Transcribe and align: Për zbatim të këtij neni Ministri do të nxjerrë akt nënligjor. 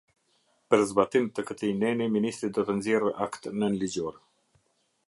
Për 0.73 0.85
zbatim 0.91 1.27
të 1.39 1.45
këtij 1.51 1.69
neni 1.83 2.09
Ministri 2.17 2.51
do 2.57 2.67
të 2.71 2.79
nxjerrë 2.79 3.13
akt 3.29 3.51
nënligjor. 3.65 4.21